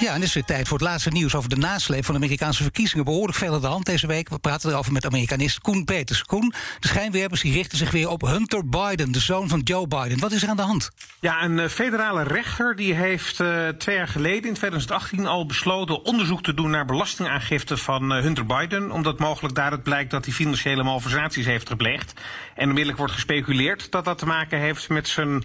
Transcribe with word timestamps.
Ja, 0.00 0.08
en 0.08 0.14
het 0.14 0.22
is 0.22 0.34
weer 0.34 0.44
tijd 0.44 0.68
voor 0.68 0.78
het 0.78 0.86
laatste 0.86 1.10
nieuws 1.10 1.34
over 1.34 1.48
de 1.48 1.56
nasleep 1.56 2.04
van 2.04 2.14
de 2.14 2.20
Amerikaanse 2.20 2.62
verkiezingen. 2.62 3.04
Behoorlijk 3.04 3.38
veel 3.38 3.54
aan 3.54 3.60
de 3.60 3.66
hand 3.66 3.86
deze 3.86 4.06
week. 4.06 4.28
We 4.28 4.38
praten 4.38 4.70
erover 4.70 4.92
met 4.92 5.06
Amerikanist 5.06 5.60
Koen 5.60 5.84
Peters. 5.84 6.22
Koen, 6.22 6.54
de 6.80 6.88
schijnwerpers 6.88 7.40
die 7.40 7.52
richten 7.52 7.78
zich 7.78 7.90
weer 7.90 8.08
op 8.08 8.20
Hunter 8.20 8.68
Biden, 8.68 9.12
de 9.12 9.20
zoon 9.20 9.48
van 9.48 9.60
Joe 9.60 9.86
Biden. 9.86 10.18
Wat 10.18 10.32
is 10.32 10.42
er 10.42 10.48
aan 10.48 10.56
de 10.56 10.62
hand? 10.62 10.90
Ja, 11.20 11.42
een 11.42 11.58
eh, 11.58 11.68
federale 11.68 12.22
rechter 12.22 12.76
die 12.76 12.94
heeft 12.94 13.38
uh, 13.38 13.68
twee 13.68 13.96
jaar 13.96 14.08
geleden, 14.08 14.48
in 14.48 14.54
2018, 14.54 15.26
al 15.26 15.46
besloten 15.46 16.04
onderzoek 16.04 16.42
te 16.42 16.54
doen 16.54 16.70
naar 16.70 16.84
belastingaangifte 16.84 17.76
van 17.76 18.16
uh, 18.16 18.22
Hunter 18.22 18.46
Biden. 18.46 18.90
Omdat 18.90 19.18
mogelijk 19.18 19.54
daaruit 19.54 19.82
blijkt 19.82 20.10
dat 20.10 20.24
hij 20.24 20.34
financiële 20.34 20.82
malversaties 20.82 21.46
heeft 21.46 21.68
gepleegd. 21.68 22.12
En 22.54 22.62
onmiddellijk 22.62 22.98
wordt 22.98 23.12
gespeculeerd 23.12 23.90
dat 23.90 24.04
dat 24.04 24.18
te 24.18 24.26
maken 24.26 24.58
heeft 24.58 24.88
met 24.88 25.08
zijn 25.08 25.44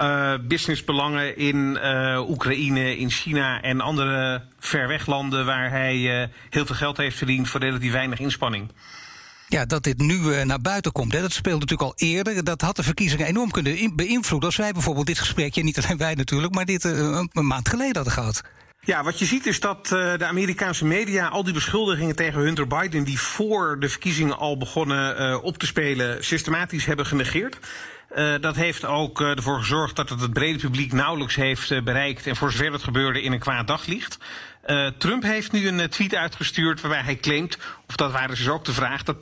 uh, 0.00 0.34
businessbelangen 0.42 1.36
in 1.36 1.78
uh, 1.82 2.28
Oekraïne, 2.28 2.96
in 2.96 3.10
China 3.10 3.62
en 3.62 3.80
andere 3.80 4.42
verweglanden 4.58 5.46
waar 5.46 5.70
hij 5.70 5.96
uh, 5.96 6.28
heel 6.50 6.66
veel 6.66 6.76
geld 6.76 6.96
heeft 6.96 7.16
verdiend 7.16 7.48
voor 7.48 7.60
relatief 7.60 7.92
weinig 7.92 8.18
inspanning. 8.18 8.70
Ja, 9.48 9.64
dat 9.64 9.82
dit 9.82 9.98
nu 9.98 10.44
naar 10.44 10.60
buiten 10.60 10.92
komt, 10.92 11.12
hè, 11.12 11.20
dat 11.20 11.32
speelde 11.32 11.58
natuurlijk 11.58 11.90
al 11.90 12.08
eerder. 12.08 12.44
Dat 12.44 12.60
had 12.60 12.76
de 12.76 12.82
verkiezingen 12.82 13.26
enorm 13.26 13.50
kunnen 13.50 13.96
beïnvloeden. 13.96 14.48
Als 14.48 14.56
wij 14.56 14.72
bijvoorbeeld 14.72 15.06
dit 15.06 15.18
gesprekje, 15.18 15.62
niet 15.62 15.84
alleen 15.84 15.96
wij 15.96 16.14
natuurlijk, 16.14 16.54
maar 16.54 16.64
dit 16.64 16.84
een 16.84 17.30
maand 17.32 17.68
geleden 17.68 17.94
hadden 17.94 18.12
gehad. 18.12 18.42
Ja, 18.82 19.02
wat 19.02 19.18
je 19.18 19.24
ziet 19.24 19.46
is 19.46 19.60
dat 19.60 19.90
uh, 19.92 20.16
de 20.16 20.24
Amerikaanse 20.24 20.84
media 20.84 21.28
al 21.28 21.44
die 21.44 21.52
beschuldigingen 21.52 22.16
tegen 22.16 22.40
Hunter 22.40 22.66
Biden, 22.66 23.04
die 23.04 23.20
voor 23.20 23.80
de 23.80 23.88
verkiezingen 23.88 24.38
al 24.38 24.56
begonnen 24.56 25.20
uh, 25.20 25.44
op 25.44 25.58
te 25.58 25.66
spelen, 25.66 26.24
systematisch 26.24 26.84
hebben 26.84 27.06
genegeerd. 27.06 27.58
Uh, 28.16 28.34
dat 28.40 28.56
heeft 28.56 28.84
ook 28.84 29.20
ervoor 29.20 29.58
gezorgd 29.58 29.96
dat 29.96 30.08
het 30.08 30.20
het 30.20 30.32
brede 30.32 30.58
publiek 30.58 30.92
nauwelijks 30.92 31.34
heeft 31.34 31.84
bereikt 31.84 32.26
en 32.26 32.36
voor 32.36 32.52
zover 32.52 32.72
het 32.72 32.82
gebeurde 32.82 33.22
in 33.22 33.32
een 33.32 33.38
kwaad 33.38 33.66
daglicht. 33.66 34.18
Trump 34.98 35.22
heeft 35.22 35.52
nu 35.52 35.68
een 35.68 35.88
tweet 35.88 36.14
uitgestuurd 36.14 36.80
waarbij 36.80 37.02
hij 37.02 37.16
claimt, 37.16 37.58
of 37.88 37.96
dat 37.96 38.12
waren 38.12 38.28
dus 38.28 38.48
ook 38.48 38.64
de 38.64 38.72
vraag, 38.72 39.02
dat 39.02 39.16
10% 39.16 39.20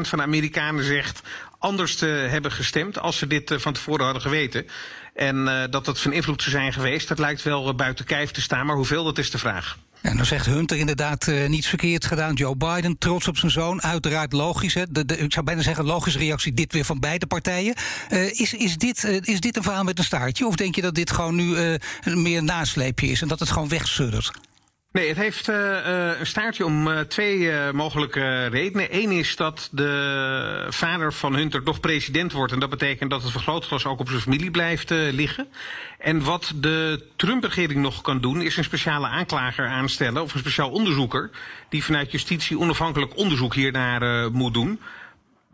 van 0.00 0.18
de 0.18 0.24
Amerikanen 0.24 0.84
zegt 0.84 1.22
anders 1.58 1.96
te 1.96 2.06
hebben 2.06 2.52
gestemd 2.52 2.98
als 2.98 3.18
ze 3.18 3.26
dit 3.26 3.54
van 3.56 3.72
tevoren 3.72 4.04
hadden 4.04 4.22
geweten. 4.22 4.66
En 5.14 5.68
dat 5.70 5.86
het 5.86 6.00
van 6.00 6.12
invloed 6.12 6.42
zou 6.42 6.56
zijn 6.56 6.72
geweest, 6.72 7.08
dat 7.08 7.18
lijkt 7.18 7.42
wel 7.42 7.74
buiten 7.74 8.04
kijf 8.04 8.30
te 8.30 8.40
staan, 8.40 8.66
maar 8.66 8.76
hoeveel, 8.76 9.04
dat 9.04 9.18
is 9.18 9.30
de 9.30 9.38
vraag. 9.38 9.78
En 10.04 10.16
dan 10.16 10.26
zegt 10.26 10.46
Hunter 10.46 10.76
inderdaad 10.76 11.26
uh, 11.26 11.48
niets 11.48 11.66
verkeerd 11.66 12.06
gedaan. 12.06 12.34
Joe 12.34 12.56
Biden, 12.56 12.98
trots 12.98 13.28
op 13.28 13.36
zijn 13.36 13.50
zoon. 13.50 13.82
Uiteraard 13.82 14.32
logisch. 14.32 14.74
Hè? 14.74 14.82
Ik 15.16 15.32
zou 15.32 15.44
bijna 15.44 15.62
zeggen, 15.62 15.84
logische 15.84 16.18
reactie. 16.18 16.52
Dit 16.52 16.72
weer 16.72 16.84
van 16.84 17.00
beide 17.00 17.26
partijen. 17.26 17.74
Is, 18.08 18.54
is, 18.54 18.76
dit, 18.76 19.04
is 19.04 19.40
dit 19.40 19.56
een 19.56 19.62
verhaal 19.62 19.84
met 19.84 19.98
een 19.98 20.04
staartje? 20.04 20.46
Of 20.46 20.56
denk 20.56 20.74
je 20.74 20.82
dat 20.82 20.94
dit 20.94 21.10
gewoon 21.10 21.34
nu 21.34 21.78
meer 22.04 22.38
een 22.38 22.44
nasleepje 22.44 23.06
is 23.06 23.22
en 23.22 23.28
dat 23.28 23.40
het 23.40 23.50
gewoon 23.50 23.68
wegsuddert? 23.68 24.30
Nee, 24.94 25.08
het 25.08 25.16
heeft 25.16 25.48
uh, 25.48 26.18
een 26.18 26.26
staartje 26.26 26.64
om 26.64 26.88
uh, 26.88 27.00
twee 27.00 27.38
uh, 27.38 27.70
mogelijke 27.70 28.46
redenen. 28.46 28.86
Eén 28.90 29.10
is 29.10 29.36
dat 29.36 29.68
de 29.72 30.66
vader 30.68 31.12
van 31.12 31.34
Hunter 31.34 31.62
toch 31.62 31.80
president 31.80 32.32
wordt. 32.32 32.52
En 32.52 32.58
dat 32.58 32.70
betekent 32.70 33.10
dat 33.10 33.22
het 33.22 33.30
vergrootglas 33.30 33.86
ook 33.86 34.00
op 34.00 34.08
zijn 34.08 34.20
familie 34.20 34.50
blijft 34.50 34.90
liggen. 34.90 35.48
En 35.98 36.24
wat 36.24 36.52
de 36.56 37.04
Trump-regering 37.16 37.80
nog 37.80 38.00
kan 38.00 38.20
doen, 38.20 38.42
is 38.42 38.56
een 38.56 38.64
speciale 38.64 39.06
aanklager 39.06 39.66
aanstellen. 39.66 40.22
Of 40.22 40.32
een 40.34 40.40
speciaal 40.40 40.70
onderzoeker. 40.70 41.30
Die 41.68 41.84
vanuit 41.84 42.10
justitie 42.10 42.58
onafhankelijk 42.58 43.16
onderzoek 43.16 43.54
hiernaar 43.54 44.30
moet 44.32 44.54
doen. 44.54 44.80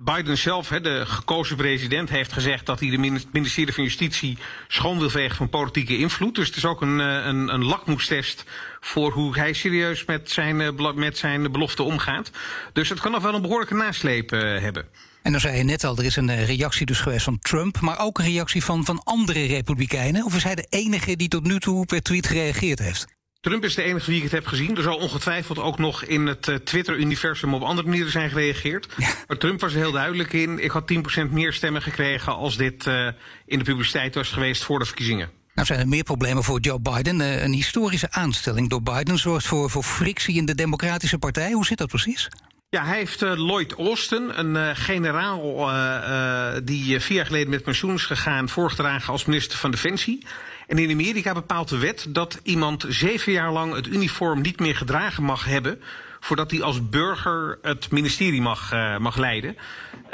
Biden 0.05 0.39
zelf, 0.39 0.69
de 0.69 1.07
gekozen 1.07 1.57
president, 1.57 2.09
heeft 2.09 2.33
gezegd 2.33 2.67
dat 2.67 2.81
hij 2.81 2.91
de 2.91 3.21
ministerie 3.33 3.75
van 3.75 3.85
Justitie 3.85 4.39
schoon 4.69 4.99
wil 4.99 5.11
vegen 5.11 5.37
van 5.37 5.49
politieke 5.49 5.99
invloed. 5.99 6.35
Dus 6.35 6.47
het 6.47 6.57
is 6.57 6.65
ook 6.65 6.81
een, 6.81 6.99
een, 6.99 7.55
een 7.55 7.65
lakmoestest 7.65 8.45
voor 8.81 9.13
hoe 9.13 9.37
hij 9.37 9.53
serieus 9.53 10.05
met 10.05 10.31
zijn, 10.31 10.75
met 10.95 11.19
zijn 11.19 11.53
belofte 11.53 11.83
omgaat. 11.83 12.31
Dus 12.73 12.89
het 12.89 13.01
kan 13.01 13.13
nog 13.13 13.23
wel 13.23 13.35
een 13.35 13.43
behoorlijke 13.43 13.75
nasleep 13.75 14.31
hebben. 14.31 14.87
En 15.23 15.33
dan 15.33 15.41
zei 15.41 15.57
je 15.57 15.65
net 15.65 15.85
al, 15.85 15.97
er 15.97 16.05
is 16.05 16.17
een 16.17 16.45
reactie 16.45 16.87
dus 16.87 17.01
geweest 17.01 17.25
van 17.25 17.39
Trump, 17.39 17.81
maar 17.81 17.99
ook 17.99 18.19
een 18.19 18.25
reactie 18.25 18.65
van, 18.65 18.85
van 18.85 19.03
andere 19.05 19.47
republikeinen. 19.47 20.25
Of 20.25 20.37
is 20.37 20.45
hij 20.45 20.55
de 20.55 20.67
enige 20.69 21.17
die 21.17 21.29
tot 21.29 21.45
nu 21.45 21.59
toe 21.59 21.87
per 21.87 22.03
tweet 22.03 22.27
gereageerd 22.27 22.79
heeft? 22.79 23.07
Trump 23.41 23.65
is 23.65 23.75
de 23.75 23.83
enige 23.83 24.07
wie 24.11 24.17
ik 24.17 24.23
het 24.23 24.33
heb 24.33 24.47
gezien. 24.47 24.77
Er 24.77 24.83
zal 24.83 24.97
ongetwijfeld 24.97 25.59
ook 25.59 25.79
nog 25.79 26.05
in 26.05 26.27
het 26.27 26.49
uh, 26.49 26.55
Twitter-universum 26.55 27.55
op 27.55 27.63
andere 27.63 27.89
manieren 27.89 28.11
zijn 28.11 28.31
gereageerd. 28.31 28.89
Ja. 28.97 29.09
Maar 29.27 29.37
Trump 29.37 29.61
was 29.61 29.73
er 29.73 29.79
heel 29.79 29.93
duidelijk 29.93 30.33
in. 30.33 30.65
Ik 30.65 30.71
had 30.71 30.93
10% 31.21 31.31
meer 31.31 31.53
stemmen 31.53 31.83
gekregen 31.83 32.37
als 32.37 32.57
dit 32.57 32.87
uh, 32.87 33.09
in 33.47 33.59
de 33.59 33.65
publiciteit 33.65 34.15
was 34.15 34.29
geweest 34.29 34.65
voor 34.65 34.79
de 34.79 34.85
verkiezingen. 34.85 35.31
Nou 35.55 35.67
zijn 35.67 35.81
er 35.81 35.89
meer 35.89 36.03
problemen 36.03 36.45
voor 36.45 36.61
Joe 36.61 36.81
Biden. 36.81 37.21
Uh, 37.21 37.43
een 37.43 37.53
historische 37.53 38.11
aanstelling 38.11 38.69
door 38.69 38.83
Biden 38.83 39.19
zorgt 39.19 39.47
voor, 39.47 39.71
voor 39.71 39.83
frictie 39.83 40.37
in 40.37 40.45
de 40.45 40.55
Democratische 40.55 41.19
Partij. 41.19 41.53
Hoe 41.53 41.67
zit 41.67 41.79
dat 41.79 41.89
precies? 41.89 42.29
Ja, 42.71 42.85
hij 42.85 42.97
heeft 42.97 43.23
uh, 43.23 43.33
Lloyd 43.35 43.73
Austin, 43.73 44.39
een 44.39 44.55
uh, 44.55 44.71
generaal 44.73 45.71
uh, 45.71 46.53
die 46.65 47.01
vier 47.01 47.17
jaar 47.17 47.27
geleden 47.27 47.51
met 47.51 47.63
pensioen 47.63 47.95
is 47.95 48.07
gegaan, 48.07 48.49
voorgedragen 48.49 49.13
als 49.13 49.25
minister 49.25 49.59
van 49.59 49.71
Defensie. 49.71 50.27
En 50.71 50.79
in 50.79 50.91
Amerika 50.91 51.33
bepaalt 51.33 51.69
de 51.69 51.79
wet 51.79 52.07
dat 52.09 52.41
iemand 52.43 52.85
zeven 52.89 53.33
jaar 53.33 53.53
lang 53.53 53.75
het 53.75 53.87
uniform 53.87 54.41
niet 54.41 54.61
meer 54.61 54.77
gedragen 54.77 55.23
mag 55.23 55.45
hebben 55.45 55.81
voordat 56.21 56.51
hij 56.51 56.63
als 56.63 56.89
burger 56.89 57.59
het 57.63 57.91
ministerie 57.91 58.41
mag, 58.41 58.73
uh, 58.73 58.99
mag 58.99 59.17
leiden. 59.17 59.57
Uh, 59.57 60.11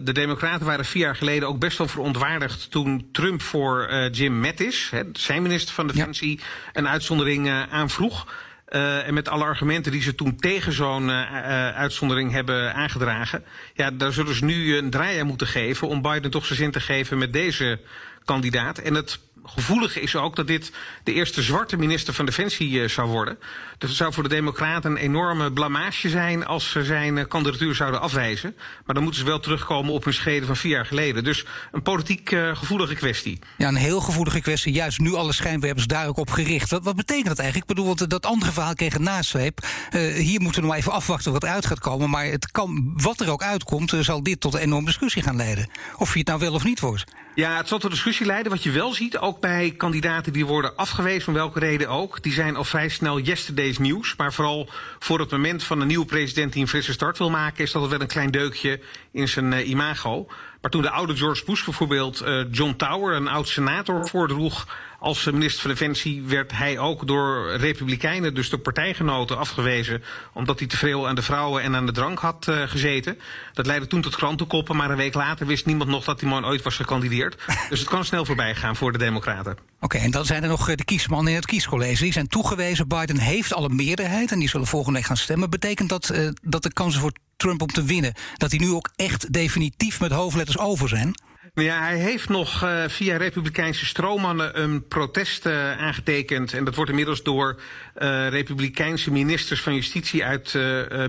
de 0.00 0.12
Democraten 0.12 0.66
waren 0.66 0.84
vier 0.84 1.02
jaar 1.02 1.16
geleden 1.16 1.48
ook 1.48 1.58
best 1.58 1.78
wel 1.78 1.88
verontwaardigd 1.88 2.70
toen 2.70 3.08
Trump 3.12 3.42
voor 3.42 3.88
uh, 3.90 4.12
Jim 4.12 4.40
Mattis, 4.40 4.90
hè, 4.90 5.02
zijn 5.12 5.42
minister 5.42 5.74
van 5.74 5.86
Defensie, 5.86 6.38
ja. 6.38 6.44
een 6.72 6.88
uitzondering 6.88 7.50
aanvroeg. 7.70 8.26
Uh, 8.68 9.06
en 9.06 9.14
met 9.14 9.28
alle 9.28 9.44
argumenten 9.44 9.92
die 9.92 10.02
ze 10.02 10.14
toen 10.14 10.36
tegen 10.36 10.72
zo'n 10.72 11.08
uh, 11.08 11.70
uitzondering 11.70 12.32
hebben 12.32 12.74
aangedragen. 12.74 13.44
Ja, 13.74 13.90
daar 13.90 14.12
zullen 14.12 14.34
ze 14.34 14.44
nu 14.44 14.76
een 14.76 14.90
draai 14.90 15.20
aan 15.20 15.26
moeten 15.26 15.46
geven 15.46 15.88
om 15.88 16.02
Biden 16.02 16.30
toch 16.30 16.46
zijn 16.46 16.58
zin 16.58 16.70
te 16.70 16.80
geven 16.80 17.18
met 17.18 17.32
deze 17.32 17.80
kandidaat. 18.24 18.78
En 18.78 18.94
het 18.94 19.18
gevoelige 19.54 20.00
is 20.00 20.16
ook 20.16 20.36
dat 20.36 20.46
dit 20.46 20.72
de 21.04 21.12
eerste 21.12 21.42
zwarte 21.42 21.76
minister 21.76 22.14
van 22.14 22.26
Defensie 22.26 22.70
uh, 22.70 22.88
zou 22.88 23.08
worden. 23.08 23.38
Dus 23.78 23.88
het 23.88 23.98
zou 23.98 24.12
voor 24.12 24.22
de 24.22 24.28
Democraten 24.28 24.90
een 24.90 24.96
enorme 24.96 25.52
blamage 25.52 26.08
zijn 26.08 26.46
als 26.46 26.70
ze 26.70 26.84
zijn 26.84 27.16
uh, 27.16 27.24
kandidatuur 27.28 27.74
zouden 27.74 28.00
afwijzen. 28.00 28.54
Maar 28.84 28.94
dan 28.94 29.02
moeten 29.02 29.20
ze 29.20 29.26
wel 29.26 29.40
terugkomen 29.40 29.92
op 29.92 30.04
hun 30.04 30.14
scheden 30.14 30.46
van 30.46 30.56
vier 30.56 30.70
jaar 30.70 30.86
geleden. 30.86 31.24
Dus 31.24 31.44
een 31.72 31.82
politiek 31.82 32.30
uh, 32.30 32.56
gevoelige 32.56 32.94
kwestie. 32.94 33.38
Ja, 33.56 33.68
een 33.68 33.74
heel 33.74 34.00
gevoelige 34.00 34.40
kwestie. 34.40 34.72
Juist 34.72 34.98
nu 34.98 35.14
alle 35.14 35.32
schijnwerpers 35.32 35.86
daar 35.86 36.08
ook 36.08 36.16
op 36.16 36.30
gericht. 36.30 36.70
Wat, 36.70 36.84
wat 36.84 36.96
betekent 36.96 37.26
dat 37.26 37.38
eigenlijk? 37.38 37.70
Ik 37.70 37.76
bedoel, 37.76 37.96
want 37.96 38.10
dat 38.10 38.26
andere 38.26 38.52
verhaal 38.52 38.74
kreeg 38.74 38.94
een 38.94 39.02
nasleep. 39.02 39.66
hier 40.14 40.40
moeten 40.40 40.60
we 40.60 40.66
nog 40.66 40.76
even 40.76 40.92
afwachten 40.92 41.32
wat 41.32 41.42
eruit 41.42 41.66
gaat 41.66 41.80
komen. 41.80 42.10
Maar 42.10 42.24
het 42.24 42.50
kan, 42.50 42.92
wat 42.96 43.20
er 43.20 43.30
ook 43.30 43.42
uitkomt, 43.42 43.94
zal 44.00 44.22
dit 44.22 44.40
tot 44.40 44.54
een 44.54 44.60
enorme 44.60 44.86
discussie 44.86 45.22
gaan 45.22 45.36
leiden. 45.36 45.70
Of 45.96 46.12
je 46.12 46.18
het 46.18 46.28
nou 46.28 46.40
wel 46.40 46.54
of 46.54 46.64
niet 46.64 46.80
wordt. 46.80 47.04
Ja, 47.40 47.56
het 47.56 47.68
zal 47.68 47.78
tot 47.78 47.90
discussie 47.90 48.26
leiden. 48.26 48.52
Wat 48.52 48.62
je 48.62 48.70
wel 48.70 48.94
ziet, 48.94 49.18
ook 49.18 49.40
bij 49.40 49.74
kandidaten 49.76 50.32
die 50.32 50.46
worden 50.46 50.76
afgewezen, 50.76 51.28
om 51.28 51.34
welke 51.34 51.58
reden 51.58 51.88
ook, 51.88 52.22
die 52.22 52.32
zijn 52.32 52.56
al 52.56 52.64
vrij 52.64 52.88
snel 52.88 53.20
yesterday's 53.20 53.78
nieuws. 53.78 54.16
Maar 54.16 54.32
vooral 54.32 54.68
voor 54.98 55.20
het 55.20 55.30
moment 55.30 55.62
van 55.62 55.80
een 55.80 55.86
nieuwe 55.86 56.06
president 56.06 56.52
die 56.52 56.62
een 56.62 56.68
frisse 56.68 56.92
start 56.92 57.18
wil 57.18 57.30
maken, 57.30 57.64
is 57.64 57.72
dat 57.72 57.88
wel 57.88 58.00
een 58.00 58.06
klein 58.06 58.30
deukje 58.30 58.80
in 59.12 59.28
zijn 59.28 59.52
uh, 59.52 59.68
imago. 59.68 60.26
Maar 60.60 60.70
toen 60.70 60.82
de 60.82 60.90
oude 60.90 61.16
George 61.16 61.44
Bush 61.44 61.64
bijvoorbeeld 61.64 62.22
uh, 62.22 62.44
John 62.50 62.74
Tower, 62.76 63.16
een 63.16 63.28
oud 63.28 63.48
senator, 63.48 64.08
voordroeg 64.08 64.66
als 65.00 65.24
minister 65.24 65.60
van 65.60 65.70
Defensie 65.70 66.22
werd 66.22 66.52
hij 66.52 66.78
ook 66.78 67.06
door 67.06 67.56
republikeinen, 67.56 68.34
dus 68.34 68.48
door 68.48 68.58
partijgenoten, 68.58 69.38
afgewezen. 69.38 70.02
Omdat 70.32 70.58
hij 70.58 70.68
te 70.68 70.76
veel 70.76 71.08
aan 71.08 71.14
de 71.14 71.22
vrouwen 71.22 71.62
en 71.62 71.76
aan 71.76 71.86
de 71.86 71.92
drank 71.92 72.18
had 72.18 72.46
uh, 72.48 72.62
gezeten. 72.62 73.18
Dat 73.52 73.66
leidde 73.66 73.86
toen 73.86 74.00
tot 74.00 74.16
krantenkoppen, 74.16 74.76
maar 74.76 74.90
een 74.90 74.96
week 74.96 75.14
later 75.14 75.46
wist 75.46 75.66
niemand 75.66 75.90
nog 75.90 76.04
dat 76.04 76.20
die 76.20 76.28
man 76.28 76.46
ooit 76.46 76.62
was 76.62 76.76
gekandideerd. 76.76 77.36
dus 77.70 77.80
het 77.80 77.88
kan 77.88 78.04
snel 78.04 78.24
voorbij 78.24 78.54
gaan 78.54 78.76
voor 78.76 78.92
de 78.92 78.98
Democraten. 78.98 79.52
Oké, 79.52 79.62
okay, 79.80 80.00
en 80.00 80.10
dan 80.10 80.24
zijn 80.24 80.42
er 80.42 80.48
nog 80.48 80.74
de 80.74 80.84
kiesmannen 80.84 81.32
in 81.32 81.38
het 81.38 81.46
kiescollege. 81.46 82.02
Die 82.02 82.12
zijn 82.12 82.28
toegewezen. 82.28 82.88
Biden 82.88 83.18
heeft 83.18 83.54
al 83.54 83.64
een 83.64 83.76
meerderheid 83.76 84.32
en 84.32 84.38
die 84.38 84.48
zullen 84.48 84.66
volgende 84.66 84.98
week 84.98 85.06
gaan 85.06 85.16
stemmen. 85.16 85.50
Betekent 85.50 85.88
dat 85.88 86.10
uh, 86.14 86.28
dat 86.42 86.62
de 86.62 86.72
kansen 86.72 87.00
voor 87.00 87.12
Trump 87.40 87.62
om 87.62 87.68
te 87.68 87.84
winnen, 87.84 88.14
dat 88.36 88.50
die 88.50 88.60
nu 88.60 88.70
ook 88.70 88.90
echt 88.96 89.32
definitief 89.32 90.00
met 90.00 90.12
hoofdletters 90.12 90.58
over 90.58 90.88
zijn? 90.88 91.14
Ja, 91.54 91.80
hij 91.80 91.98
heeft 91.98 92.28
nog 92.28 92.64
uh, 92.64 92.84
via 92.88 93.16
Republikeinse 93.16 93.86
stroommannen 93.86 94.62
een 94.62 94.86
protest 94.88 95.46
uh, 95.46 95.78
aangetekend. 95.78 96.52
En 96.52 96.64
dat 96.64 96.74
wordt 96.74 96.90
inmiddels 96.90 97.22
door 97.22 97.60
uh, 97.98 98.28
Republikeinse 98.28 99.10
ministers 99.10 99.60
van 99.60 99.74
Justitie 99.74 100.24
uit 100.24 100.54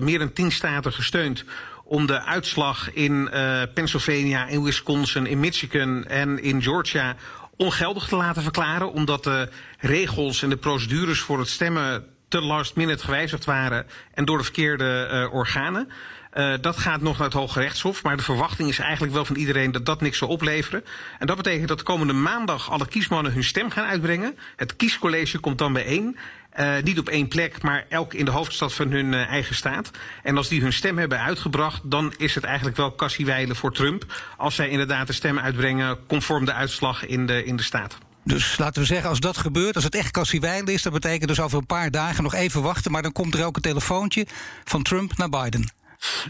meer 0.00 0.18
dan 0.18 0.32
tien 0.32 0.52
staten 0.52 0.92
gesteund 0.92 1.44
om 1.84 2.06
de 2.06 2.22
uitslag 2.22 2.92
in 2.92 3.30
Pennsylvania, 3.74 4.46
in 4.46 4.62
Wisconsin, 4.62 5.26
in 5.26 5.40
Michigan 5.40 6.04
en 6.04 6.42
in 6.42 6.62
Georgia 6.62 7.16
ongeldig 7.56 8.08
te 8.08 8.16
laten 8.16 8.42
verklaren, 8.42 8.92
omdat 8.92 9.24
de 9.24 9.48
regels 9.78 10.42
en 10.42 10.48
de 10.48 10.56
procedures 10.56 11.20
voor 11.20 11.38
het 11.38 11.48
stemmen 11.48 12.04
te 12.32 12.40
last 12.40 12.76
minute 12.76 13.04
gewijzigd 13.04 13.44
waren 13.44 13.86
en 14.14 14.24
door 14.24 14.38
de 14.38 14.44
verkeerde 14.44 15.08
uh, 15.12 15.34
organen. 15.34 15.88
Uh, 16.34 16.54
dat 16.60 16.76
gaat 16.76 17.00
nog 17.00 17.16
naar 17.16 17.26
het 17.26 17.36
Hoge 17.36 17.60
Rechtshof. 17.60 18.02
Maar 18.02 18.16
de 18.16 18.22
verwachting 18.22 18.68
is 18.68 18.78
eigenlijk 18.78 19.12
wel 19.12 19.24
van 19.24 19.36
iedereen 19.36 19.72
dat 19.72 19.86
dat 19.86 20.00
niks 20.00 20.18
zal 20.18 20.28
opleveren. 20.28 20.84
En 21.18 21.26
dat 21.26 21.36
betekent 21.36 21.68
dat 21.68 21.82
komende 21.82 22.12
maandag 22.12 22.70
alle 22.70 22.86
kiesmannen 22.86 23.32
hun 23.32 23.44
stem 23.44 23.70
gaan 23.70 23.84
uitbrengen. 23.84 24.38
Het 24.56 24.76
kiescollege 24.76 25.38
komt 25.38 25.58
dan 25.58 25.72
bijeen. 25.72 26.16
Uh, 26.60 26.72
niet 26.82 26.98
op 26.98 27.08
één 27.08 27.28
plek, 27.28 27.62
maar 27.62 27.84
elk 27.88 28.14
in 28.14 28.24
de 28.24 28.30
hoofdstad 28.30 28.74
van 28.74 28.90
hun 28.90 29.14
eigen 29.14 29.54
staat. 29.54 29.90
En 30.22 30.36
als 30.36 30.48
die 30.48 30.62
hun 30.62 30.72
stem 30.72 30.98
hebben 30.98 31.20
uitgebracht, 31.20 31.80
dan 31.84 32.14
is 32.16 32.34
het 32.34 32.44
eigenlijk 32.44 32.76
wel 32.76 32.92
kassiewijlen 32.92 33.56
voor 33.56 33.72
Trump. 33.72 34.04
Als 34.36 34.54
zij 34.54 34.68
inderdaad 34.68 35.06
de 35.06 35.12
stem 35.12 35.38
uitbrengen 35.38 35.98
conform 36.06 36.44
de 36.44 36.52
uitslag 36.52 37.06
in 37.06 37.26
de, 37.26 37.44
in 37.44 37.56
de 37.56 37.62
staat. 37.62 37.98
Dus 38.24 38.58
laten 38.58 38.80
we 38.80 38.86
zeggen, 38.86 39.08
als 39.08 39.20
dat 39.20 39.36
gebeurt, 39.36 39.74
als 39.74 39.84
het 39.84 39.94
echt 39.94 40.10
kassiewijlen 40.10 40.72
is, 40.72 40.82
dat 40.82 40.92
betekent 40.92 41.28
dus 41.28 41.40
over 41.40 41.58
een 41.58 41.66
paar 41.66 41.90
dagen 41.90 42.22
nog 42.22 42.34
even 42.34 42.62
wachten. 42.62 42.92
Maar 42.92 43.02
dan 43.02 43.12
komt 43.12 43.34
er 43.34 43.44
ook 43.44 43.56
een 43.56 43.62
telefoontje 43.62 44.26
van 44.64 44.82
Trump 44.82 45.16
naar 45.16 45.28
Biden. 45.28 45.70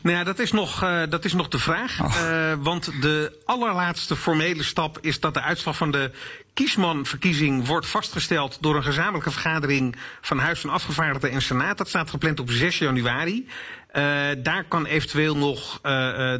Nou 0.03 0.17
ja, 0.17 0.25
dat 0.25 0.39
is 0.39 0.53
nog, 0.53 0.83
uh, 0.83 1.03
dat 1.09 1.25
is 1.25 1.33
nog 1.33 1.49
de 1.49 1.59
vraag. 1.59 1.99
Uh, 1.99 2.53
want 2.59 3.03
de 3.03 3.41
allerlaatste 3.45 4.17
formele 4.17 4.63
stap 4.63 4.99
is 5.01 5.21
dat 5.21 5.35
de 5.35 5.43
uitslag 5.43 5.77
van 5.77 5.91
de 5.91 6.11
kiesmanverkiezing 6.55 7.67
wordt 7.67 7.87
vastgesteld 7.87 8.59
door 8.61 8.77
een 8.77 8.83
gezamenlijke 8.83 9.31
vergadering 9.31 9.97
van 10.21 10.39
Huis 10.39 10.61
van 10.61 10.71
Afgevaardigden 10.71 11.31
en 11.31 11.43
Senaat. 11.43 11.79
Dat 11.79 11.89
staat 11.89 12.11
gepland 12.11 12.41
op 12.41 12.51
6 12.51 12.79
januari. 12.79 13.47
Uh, 13.47 14.03
daar 14.39 14.65
kan 14.69 14.87
eventueel 14.87 15.37
nog 15.37 15.81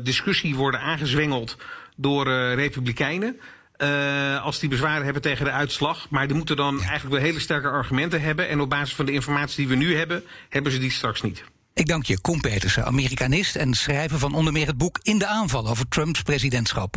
discussie 0.03 0.55
worden 0.55 0.81
aangezwengeld 0.81 1.57
door 1.97 2.29
Republikeinen. 2.55 3.41
Uh, 3.79 4.45
als 4.45 4.59
die 4.59 4.69
bezwaren 4.69 5.05
hebben 5.05 5.23
tegen 5.23 5.45
de 5.45 5.51
uitslag. 5.51 6.11
Maar 6.11 6.27
die 6.27 6.37
moeten 6.37 6.57
dan 6.57 6.83
eigenlijk 6.83 7.15
wel 7.15 7.25
hele 7.25 7.41
sterke 7.41 7.69
argumenten 7.69 8.21
hebben. 8.21 8.49
En 8.49 8.61
op 8.61 8.71
basis 8.71 8.95
van 8.95 9.07
de 9.07 9.13
informatie 9.13 9.57
die 9.57 9.69
we 9.69 9.85
nu 9.85 9.97
hebben, 9.97 10.23
hebben 10.49 10.73
ze 10.73 10.79
die 10.79 10.91
straks 10.91 11.23
niet. 11.23 11.45
Ik 11.75 11.87
dank 11.87 12.05
je, 12.05 12.21
Koen 12.21 12.41
Petersen, 12.41 12.85
Amerikanist 12.85 13.57
en 13.57 13.75
schrijver 13.75 14.19
van 14.19 14.35
onder 14.35 14.53
meer 14.53 14.67
het 14.67 14.79
boek 14.79 14.99
In 15.03 15.19
de 15.19 15.27
aanval 15.27 15.69
over 15.69 15.89
Trumps 15.89 16.23
presidentschap. 16.23 16.97